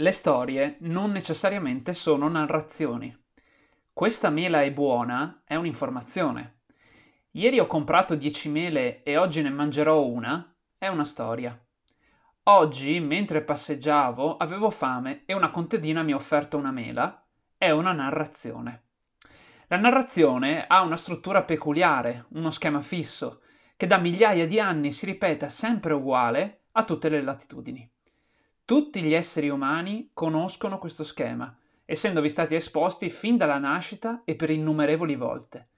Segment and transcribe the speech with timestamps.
[0.00, 3.14] Le storie non necessariamente sono narrazioni.
[3.92, 6.60] Questa mela è buona è un'informazione.
[7.32, 11.54] Ieri ho comprato 10 mele e oggi ne mangerò una è una storia.
[12.44, 17.22] Oggi, mentre passeggiavo, avevo fame e una contadina mi ha offerto una mela
[17.58, 18.84] è una narrazione.
[19.66, 23.42] La narrazione ha una struttura peculiare, uno schema fisso,
[23.76, 27.89] che da migliaia di anni si ripete sempre uguale a tutte le latitudini.
[28.70, 31.52] Tutti gli esseri umani conoscono questo schema,
[31.84, 35.70] essendovi stati esposti fin dalla nascita e per innumerevoli volte.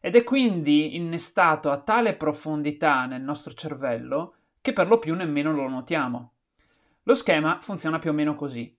[0.00, 5.52] Ed è quindi innestato a tale profondità nel nostro cervello che per lo più nemmeno
[5.52, 6.32] lo notiamo.
[7.02, 8.74] Lo schema funziona più o meno così.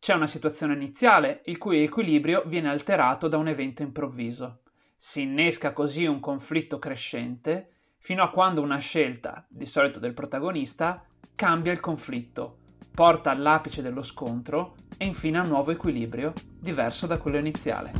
[0.00, 4.62] C'è una situazione iniziale il cui equilibrio viene alterato da un evento improvviso.
[4.96, 11.04] Si innesca così un conflitto crescente fino a quando una scelta, di solito del protagonista,
[11.34, 12.60] cambia il conflitto
[12.90, 17.92] porta all'apice dello scontro e infine a un nuovo equilibrio diverso da quello iniziale.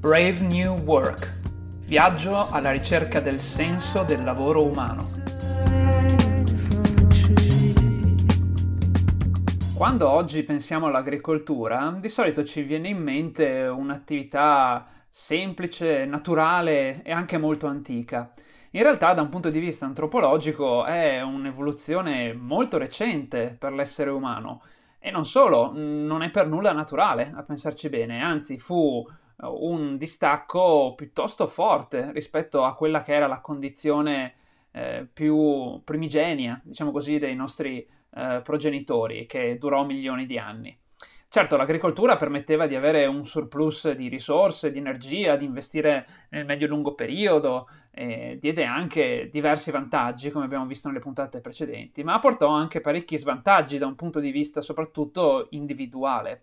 [0.00, 1.36] Brave New Work.
[1.84, 5.04] Viaggio alla ricerca del senso del lavoro umano.
[9.74, 17.38] Quando oggi pensiamo all'agricoltura, di solito ci viene in mente un'attività semplice, naturale e anche
[17.38, 18.32] molto antica.
[18.72, 24.62] In realtà, da un punto di vista antropologico, è un'evoluzione molto recente per l'essere umano.
[24.98, 29.96] E non solo, non è per nulla naturale, a pensarci bene, anzi fu eh, un
[29.96, 34.34] distacco piuttosto forte rispetto a quella che era la condizione
[34.72, 40.78] eh, più primigenia, diciamo così, dei nostri eh, progenitori, che durò milioni di anni.
[41.30, 46.94] Certo, l'agricoltura permetteva di avere un surplus di risorse, di energia, di investire nel medio-lungo
[46.94, 52.80] periodo, eh, diede anche diversi vantaggi, come abbiamo visto nelle puntate precedenti, ma portò anche
[52.80, 56.40] parecchi svantaggi da un punto di vista soprattutto individuale.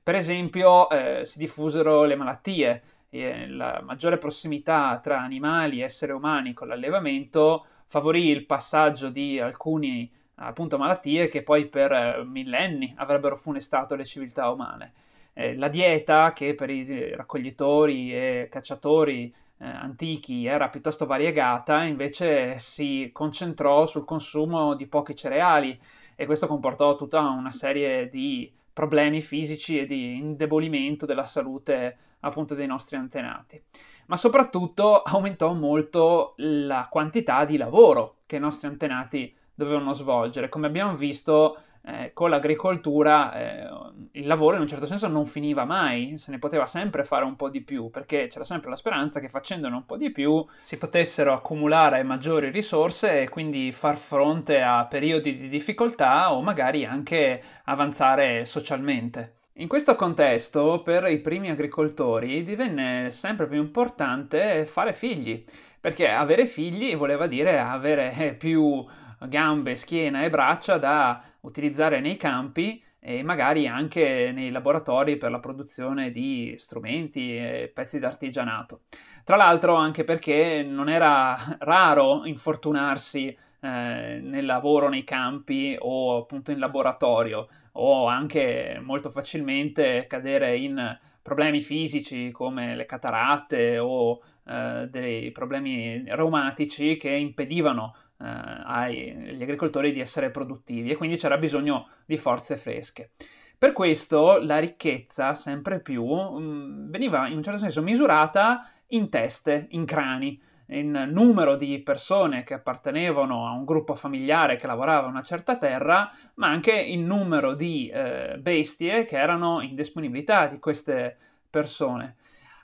[0.00, 6.12] Per esempio, eh, si diffusero le malattie, eh, la maggiore prossimità tra animali e esseri
[6.12, 12.92] umani con l'allevamento favorì il passaggio di alcuni appunto malattie che poi per eh, millenni
[12.96, 14.92] avrebbero funestato le civiltà umane.
[15.32, 22.58] Eh, la dieta, che per i raccoglitori e cacciatori eh, antichi era piuttosto variegata, invece
[22.58, 25.78] si concentrò sul consumo di pochi cereali
[26.14, 32.54] e questo comportò tutta una serie di problemi fisici e di indebolimento della salute appunto
[32.54, 33.60] dei nostri antenati.
[34.06, 40.48] Ma soprattutto aumentò molto la quantità di lavoro che i nostri antenati dovevano svolgere.
[40.48, 43.68] Come abbiamo visto eh, con l'agricoltura eh,
[44.12, 47.34] il lavoro in un certo senso non finiva mai, se ne poteva sempre fare un
[47.34, 50.78] po' di più, perché c'era sempre la speranza che facendone un po' di più si
[50.78, 57.42] potessero accumulare maggiori risorse e quindi far fronte a periodi di difficoltà o magari anche
[57.64, 59.34] avanzare socialmente.
[59.54, 65.44] In questo contesto, per i primi agricoltori divenne sempre più importante fare figli,
[65.80, 68.86] perché avere figli voleva dire avere più
[69.26, 75.40] gambe, schiena e braccia da utilizzare nei campi e magari anche nei laboratori per la
[75.40, 78.82] produzione di strumenti e pezzi d'artigianato.
[79.24, 83.26] Tra l'altro anche perché non era raro infortunarsi
[83.60, 90.98] eh, nel lavoro nei campi o appunto in laboratorio o anche molto facilmente cadere in
[91.22, 100.00] problemi fisici come le cataratte o eh, dei problemi reumatici che impedivano agli agricoltori di
[100.00, 103.10] essere produttivi e quindi c'era bisogno di forze fresche.
[103.58, 109.08] Per questo la ricchezza sempre più mh, mm, veniva in un certo senso misurata in
[109.08, 115.08] teste, in crani, in numero di persone che appartenevano a un gruppo familiare che lavorava
[115.08, 120.58] una certa terra, ma anche in numero di eh, bestie che erano in disponibilità di
[120.58, 121.16] queste
[121.50, 122.16] persone.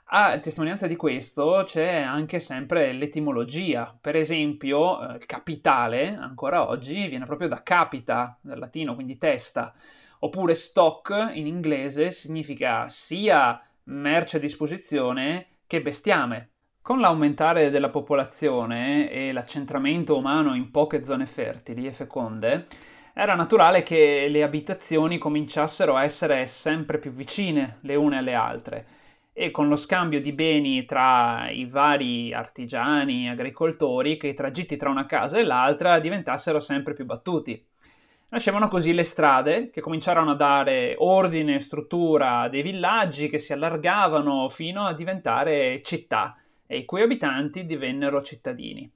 [0.09, 3.97] A testimonianza di questo c'è anche sempre l'etimologia.
[3.99, 9.73] Per esempio, eh, capitale, ancora oggi, viene proprio da capita, dal latino, quindi testa.
[10.19, 16.49] Oppure stock, in inglese, significa sia merce a disposizione che bestiame.
[16.83, 22.67] Con l'aumentare della popolazione e l'accentramento umano in poche zone fertili e feconde,
[23.11, 28.85] era naturale che le abitazioni cominciassero a essere sempre più vicine le une alle altre
[29.37, 34.89] e con lo scambio di beni tra i vari artigiani, agricoltori, che i tragitti tra
[34.89, 37.61] una casa e l'altra diventassero sempre più battuti.
[38.29, 43.37] Nascevano così le strade che cominciarono a dare ordine e struttura a dei villaggi che
[43.37, 48.89] si allargavano fino a diventare città e i cui abitanti divennero cittadini.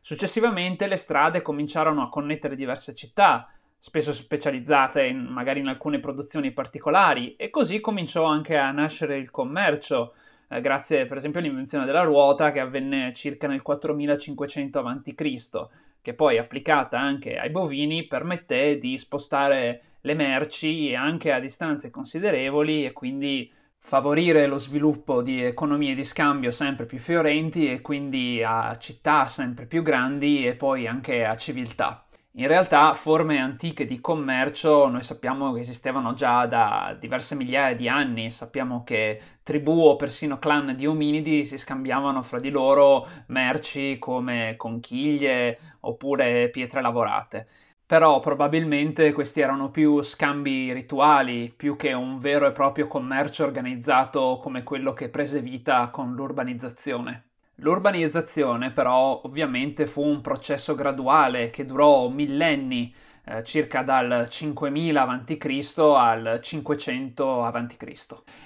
[0.00, 3.48] Successivamente le strade cominciarono a connettere diverse città,
[3.78, 9.30] spesso specializzate in, magari in alcune produzioni particolari, e così cominciò anche a nascere il
[9.30, 10.14] commercio,
[10.48, 15.66] eh, grazie per esempio all'invenzione della ruota che avvenne circa nel 4500 a.C.,
[16.00, 22.84] che poi applicata anche ai bovini permette di spostare le merci anche a distanze considerevoli
[22.84, 28.76] e quindi favorire lo sviluppo di economie di scambio sempre più fiorenti e quindi a
[28.78, 32.07] città sempre più grandi e poi anche a civiltà.
[32.32, 37.88] In realtà forme antiche di commercio noi sappiamo che esistevano già da diverse migliaia di
[37.88, 43.98] anni, sappiamo che tribù o persino clan di ominidi si scambiavano fra di loro merci
[43.98, 47.48] come conchiglie oppure pietre lavorate.
[47.84, 54.38] Però probabilmente questi erano più scambi rituali, più che un vero e proprio commercio organizzato
[54.40, 57.27] come quello che prese vita con l'urbanizzazione.
[57.60, 62.94] L'urbanizzazione però ovviamente fu un processo graduale che durò millenni,
[63.24, 65.78] eh, circa dal 5000 a.C.
[65.78, 67.82] al 500 a.C.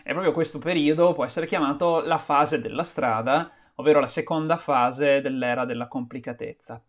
[0.03, 5.20] E proprio questo periodo può essere chiamato la fase della strada, ovvero la seconda fase
[5.20, 6.82] dell'era della complicatezza.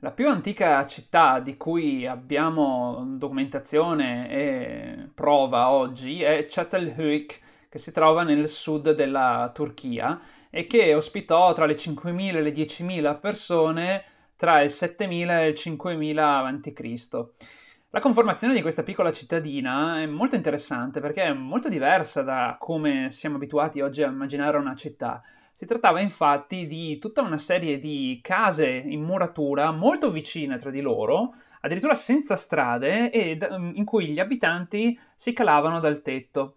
[0.00, 7.40] La più antica città di cui abbiamo documentazione e prova oggi è Çatalhöyük,
[7.76, 10.18] che si trova nel sud della Turchia
[10.48, 15.54] e che ospitò tra le 5.000 e le 10.000 persone tra il 7.000 e il
[15.54, 17.26] 5.000 a.C.
[17.90, 23.10] La conformazione di questa piccola cittadina è molto interessante perché è molto diversa da come
[23.10, 25.22] siamo abituati oggi a immaginare una città.
[25.54, 30.80] Si trattava infatti di tutta una serie di case in muratura molto vicine tra di
[30.80, 33.38] loro, addirittura senza strade e
[33.74, 36.56] in cui gli abitanti si calavano dal tetto.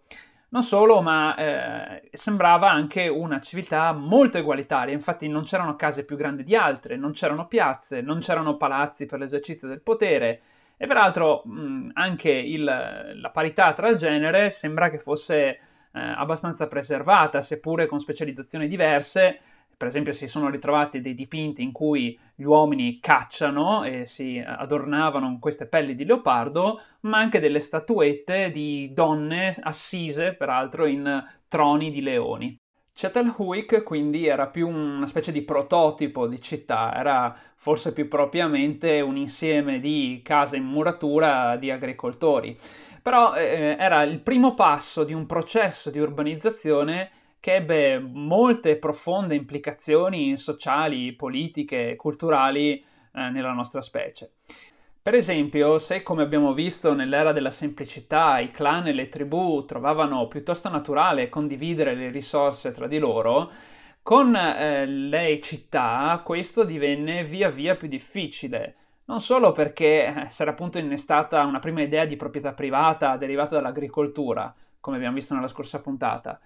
[0.52, 6.16] Non solo, ma eh, sembrava anche una civiltà molto egualitaria, infatti non c'erano case più
[6.16, 10.40] grandi di altre, non c'erano piazze, non c'erano palazzi per l'esercizio del potere.
[10.76, 15.58] E peraltro mh, anche il, la parità tra il genere sembra che fosse eh,
[15.92, 19.38] abbastanza preservata, seppure con specializzazioni diverse,
[19.80, 25.24] per esempio si sono ritrovati dei dipinti in cui gli uomini cacciano e si adornavano
[25.24, 31.90] con queste pelli di leopardo, ma anche delle statuette di donne assise, peraltro, in troni
[31.90, 32.54] di leoni.
[32.92, 39.16] Çatalhöyük quindi era più una specie di prototipo di città, era forse più propriamente un
[39.16, 42.54] insieme di case in muratura di agricoltori.
[43.00, 49.34] Però eh, era il primo passo di un processo di urbanizzazione che ebbe molte profonde
[49.34, 52.84] implicazioni sociali, politiche, culturali eh,
[53.30, 54.32] nella nostra specie.
[55.02, 60.28] Per esempio, se come abbiamo visto nell'era della semplicità i clan e le tribù trovavano
[60.28, 63.50] piuttosto naturale condividere le risorse tra di loro,
[64.02, 68.74] con eh, le città questo divenne via via più difficile.
[69.06, 73.54] Non solo perché eh, si era appunto innestata una prima idea di proprietà privata derivata
[73.54, 76.38] dall'agricoltura, come abbiamo visto nella scorsa puntata,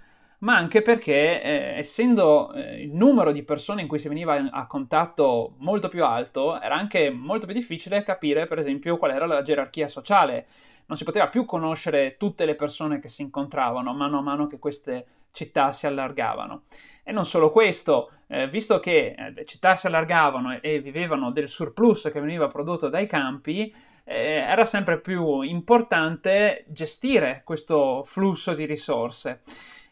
[0.44, 4.66] ma anche perché eh, essendo eh, il numero di persone in cui si veniva a
[4.66, 9.40] contatto molto più alto, era anche molto più difficile capire, per esempio, qual era la
[9.40, 10.46] gerarchia sociale.
[10.86, 14.58] Non si poteva più conoscere tutte le persone che si incontravano mano a mano che
[14.58, 16.64] queste città si allargavano.
[17.02, 21.30] E non solo questo, eh, visto che eh, le città si allargavano e, e, vivevano
[21.30, 23.74] del surplus che veniva prodotto dai campi,
[24.04, 29.40] eh, era sempre più importante gestire questo flusso di risorse.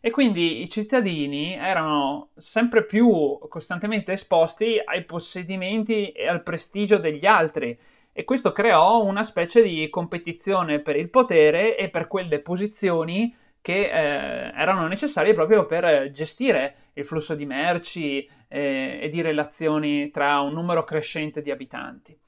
[0.05, 7.25] E quindi i cittadini erano sempre più costantemente esposti ai possedimenti e al prestigio degli
[7.25, 7.79] altri
[8.11, 13.85] e questo creò una specie di competizione per il potere e per quelle posizioni che
[13.85, 20.41] eh, erano necessarie proprio per gestire il flusso di merci eh, e di relazioni tra
[20.41, 22.19] un numero crescente di abitanti.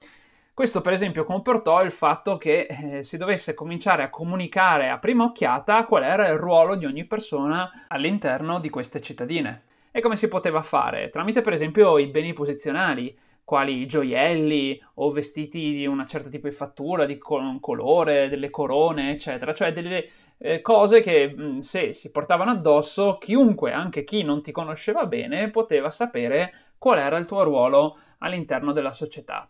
[0.55, 5.25] Questo per esempio comportò il fatto che eh, si dovesse cominciare a comunicare a prima
[5.25, 9.63] occhiata qual era il ruolo di ogni persona all'interno di queste cittadine.
[9.91, 11.11] E come si poteva fare?
[11.11, 16.55] Tramite per esempio i beni posizionali, quali gioielli o vestiti di un certo tipo di
[16.55, 20.09] fattura, di col- colore, delle corone, eccetera, cioè delle
[20.39, 25.51] eh, cose che mh, se si portavano addosso, chiunque, anche chi non ti conosceva bene,
[25.51, 29.49] poteva sapere qual era il tuo ruolo all'interno della società.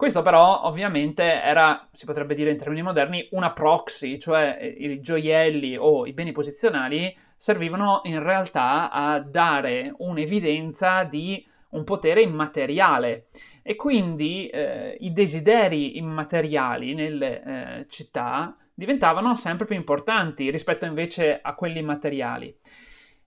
[0.00, 5.00] Questo però ovviamente era, si potrebbe dire in termini moderni, una proxy, cioè eh, i
[5.02, 13.26] gioielli o i beni posizionali servivano in realtà a dare un'evidenza di un potere immateriale
[13.62, 21.40] e quindi eh, i desideri immateriali nelle eh, città diventavano sempre più importanti rispetto invece
[21.42, 22.56] a quelli materiali.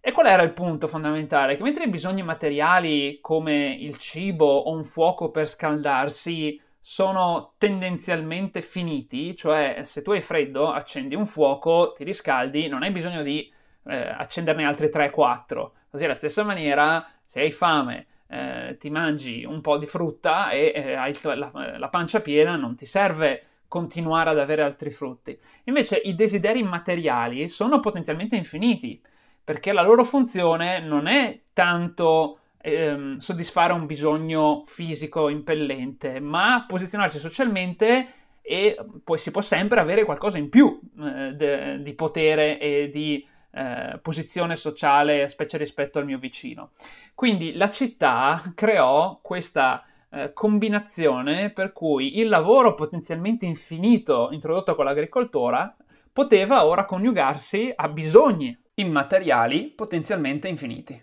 [0.06, 1.56] E qual era il punto fondamentale?
[1.56, 8.62] Che mentre i bisogni materiali come il cibo o un fuoco per scaldarsi sono tendenzialmente
[8.62, 13.50] finiti, cioè se tu hai freddo accendi un fuoco, ti riscaldi, non hai bisogno di
[13.86, 15.70] eh, accenderne altri 3-4.
[15.90, 20.74] Così alla stessa maniera, se hai fame, eh, ti mangi un po' di frutta e
[20.76, 25.40] eh, hai la, la pancia piena, non ti serve continuare ad avere altri frutti.
[25.64, 29.02] Invece i desideri materiali sono potenzialmente infiniti
[29.44, 37.20] perché la loro funzione non è tanto ehm, soddisfare un bisogno fisico impellente, ma posizionarsi
[37.20, 38.08] socialmente
[38.42, 43.26] e poi si può sempre avere qualcosa in più eh, de, di potere e di
[43.52, 46.72] eh, posizione sociale, specie rispetto al mio vicino.
[47.14, 54.86] Quindi la città creò questa eh, combinazione per cui il lavoro potenzialmente infinito introdotto con
[54.86, 55.76] l'agricoltura
[56.12, 61.02] poteva ora coniugarsi a bisogni immateriali potenzialmente infiniti.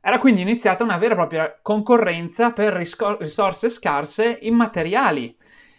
[0.00, 5.36] Era quindi iniziata una vera e propria concorrenza per risorse scarse immateriali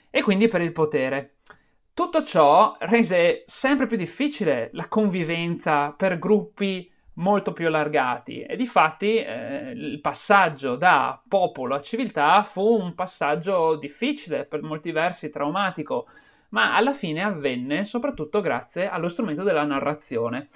[0.10, 1.36] e quindi per il potere.
[1.94, 9.18] Tutto ciò rese sempre più difficile la convivenza per gruppi molto più allargati e difatti
[9.18, 16.08] eh, il passaggio da popolo a civiltà fu un passaggio difficile, per molti versi traumatico,
[16.50, 20.48] ma alla fine avvenne soprattutto grazie allo strumento della narrazione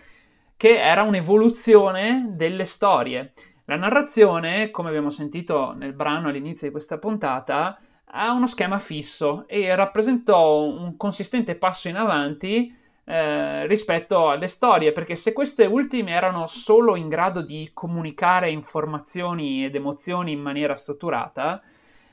[0.58, 3.32] che era un'evoluzione delle storie.
[3.66, 9.48] La narrazione, come abbiamo sentito nel brano all'inizio di questa puntata, ha uno schema fisso
[9.48, 16.12] e rappresentò un consistente passo in avanti eh, rispetto alle storie, perché se queste ultime
[16.12, 21.62] erano solo in grado di comunicare informazioni ed emozioni in maniera strutturata,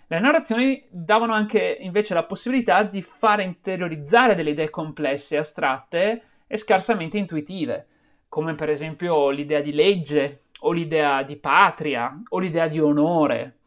[0.06, 6.58] le narrazioni davano anche invece la possibilità di fare interiorizzare delle idee complesse, astratte e
[6.58, 7.86] scarsamente intuitive
[8.34, 13.58] come per esempio l'idea di legge o l'idea di patria o l'idea di onore.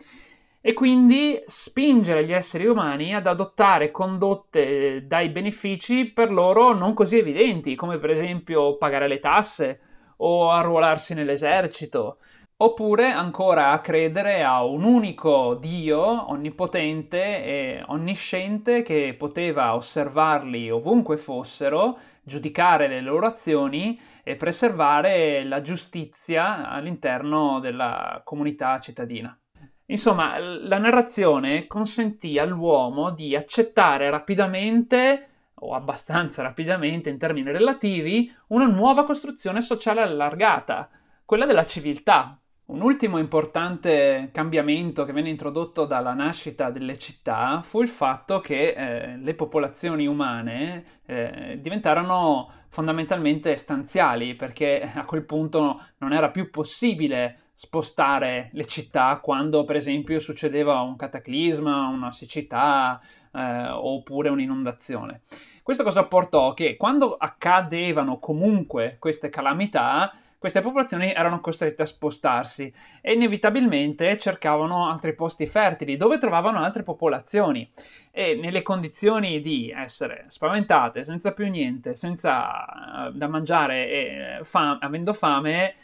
[0.60, 7.18] E quindi spingere gli esseri umani ad adottare condotte dai benefici per loro non così
[7.18, 9.80] evidenti, come per esempio pagare le tasse
[10.18, 12.18] o arruolarsi nell'esercito,
[12.60, 21.18] oppure ancora a credere a un unico Dio onnipotente e onnisciente che poteva osservarli ovunque
[21.18, 29.38] fossero giudicare le loro azioni e preservare la giustizia all'interno della comunità cittadina.
[29.86, 38.66] Insomma, la narrazione consentì all'uomo di accettare rapidamente, o abbastanza rapidamente in termini relativi, una
[38.66, 40.90] nuova costruzione sociale allargata,
[41.24, 42.38] quella della civiltà,
[42.68, 48.74] un ultimo importante cambiamento che venne introdotto dalla nascita delle città fu il fatto che
[48.74, 56.50] eh, le popolazioni umane eh, diventarono fondamentalmente stanziali perché a quel punto non era più
[56.50, 63.00] possibile spostare le città quando per esempio succedeva un cataclisma, una siccità
[63.32, 65.22] eh, oppure un'inondazione.
[65.64, 66.54] Questo cosa portò?
[66.54, 70.14] Che quando accadevano comunque queste calamità,
[70.48, 76.84] queste popolazioni erano costrette a spostarsi e inevitabilmente cercavano altri posti fertili dove trovavano altre
[76.84, 77.70] popolazioni
[78.12, 84.78] e nelle condizioni di essere spaventate, senza più niente, senza uh, da mangiare e fam-
[84.80, 85.76] avendo fame,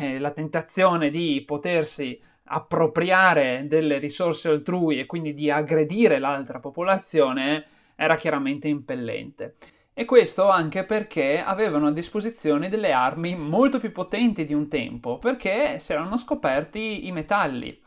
[0.00, 7.64] eh, la tentazione di potersi appropriare delle risorse altrui e quindi di aggredire l'altra popolazione
[7.94, 9.54] era chiaramente impellente.
[9.92, 15.18] E questo anche perché avevano a disposizione delle armi molto più potenti di un tempo,
[15.18, 17.78] perché si erano scoperti i metalli.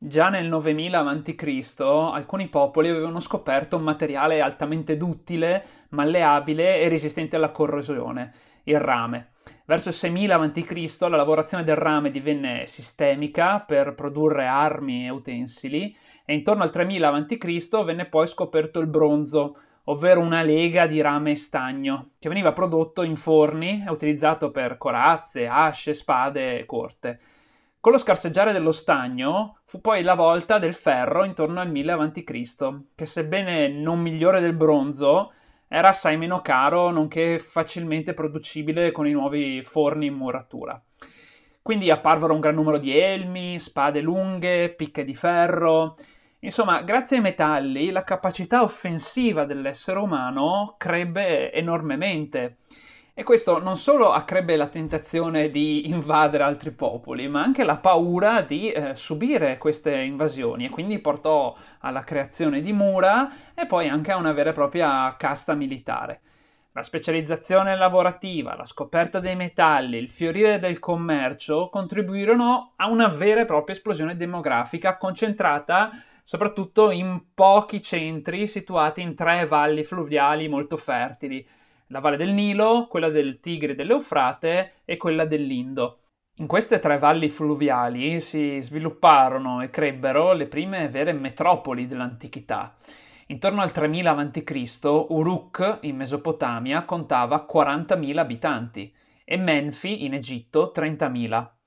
[0.00, 1.80] Già nel 9000 a.C.
[1.80, 8.32] alcuni popoli avevano scoperto un materiale altamente duttile, malleabile e resistente alla corrosione,
[8.64, 9.30] il rame.
[9.64, 10.96] Verso il 6000 a.C.
[11.00, 17.08] la lavorazione del rame divenne sistemica per produrre armi e utensili e intorno al 3000
[17.08, 17.84] a.C.
[17.84, 19.56] venne poi scoperto il bronzo,
[19.90, 24.76] ovvero una lega di rame e stagno, che veniva prodotto in forni e utilizzato per
[24.76, 27.18] corazze, asce, spade corte.
[27.80, 32.80] Con lo scarseggiare dello stagno fu poi la volta del ferro intorno al 1000 a.C.,
[32.94, 35.32] che sebbene non migliore del bronzo,
[35.68, 40.82] era assai meno caro, nonché facilmente producibile con i nuovi forni in muratura.
[41.62, 45.94] Quindi apparvero un gran numero di elmi, spade lunghe, picche di ferro,
[46.40, 52.58] Insomma, grazie ai metalli la capacità offensiva dell'essere umano crebbe enormemente.
[53.12, 58.42] E questo non solo accrebbe la tentazione di invadere altri popoli, ma anche la paura
[58.42, 64.12] di eh, subire queste invasioni e quindi portò alla creazione di mura e poi anche
[64.12, 66.20] a una vera e propria casta militare.
[66.70, 73.40] La specializzazione lavorativa, la scoperta dei metalli, il fiorire del commercio contribuirono a una vera
[73.40, 75.90] e propria esplosione demografica concentrata
[76.28, 81.42] soprattutto in pochi centri situati in tre valli fluviali molto fertili,
[81.86, 86.00] la valle del Nilo, quella del Tigre e dell'Eufrate e quella dell'Indo.
[86.36, 92.76] In queste tre valli fluviali si svilupparono e crebbero le prime vere metropoli dell'antichità.
[93.28, 94.80] Intorno al 3000 a.C.
[95.08, 98.94] Uruk, in Mesopotamia, contava 40.000 abitanti
[99.24, 101.57] e Menfi, in Egitto, 30.000.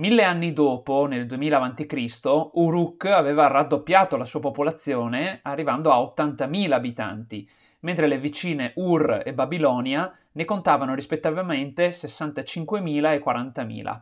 [0.00, 2.20] Mille anni dopo, nel 2000 a.C.,
[2.54, 7.46] Uruk aveva raddoppiato la sua popolazione, arrivando a 80.000 abitanti,
[7.80, 14.00] mentre le vicine Ur e Babilonia ne contavano rispettivamente 65.000 e 40.000.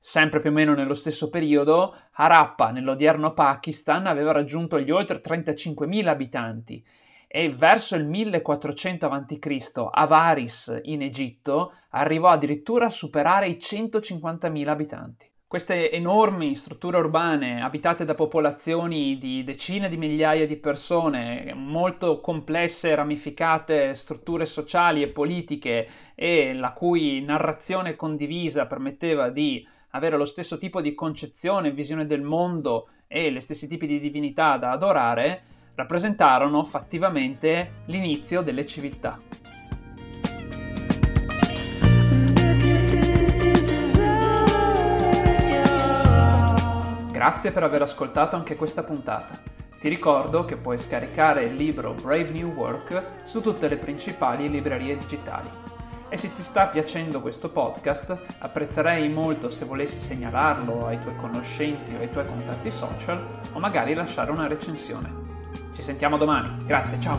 [0.00, 6.08] Sempre più o meno nello stesso periodo, Harappa, nell'odierno Pakistan, aveva raggiunto gli oltre 35.000
[6.08, 6.84] abitanti
[7.28, 9.88] e verso il 1400 a.C.
[9.92, 15.34] Avaris, in Egitto, arrivò addirittura a superare i 150.000 abitanti.
[15.48, 22.92] Queste enormi strutture urbane abitate da popolazioni di decine di migliaia di persone, molto complesse,
[22.96, 30.58] ramificate strutture sociali e politiche e la cui narrazione condivisa permetteva di avere lo stesso
[30.58, 35.42] tipo di concezione e visione del mondo e gli stessi tipi di divinità da adorare,
[35.76, 39.45] rappresentarono fattivamente l'inizio delle civiltà.
[47.16, 49.40] Grazie per aver ascoltato anche questa puntata.
[49.80, 54.98] Ti ricordo che puoi scaricare il libro Brave New Work su tutte le principali librerie
[54.98, 55.48] digitali.
[56.10, 61.94] E se ti sta piacendo questo podcast, apprezzerei molto se volessi segnalarlo ai tuoi conoscenti
[61.94, 65.10] o ai tuoi contatti social o magari lasciare una recensione.
[65.72, 67.18] Ci sentiamo domani, grazie, ciao!